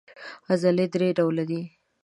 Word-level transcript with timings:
عضلې 0.49 0.85
درې 0.93 1.09
ډوله 1.17 1.43
دي. 1.49 1.61